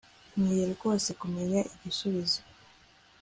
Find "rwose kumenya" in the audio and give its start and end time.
0.75-1.59